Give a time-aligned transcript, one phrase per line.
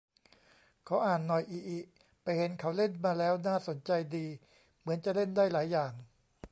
[0.87, 1.79] ขออ่านหน่อย อิอิ
[2.23, 4.25] ไปเห็นเขาเล่นมาแล้วน่าสนใจดี
[4.79, 5.93] เหมือนจะเล่นได้หลายอย่าง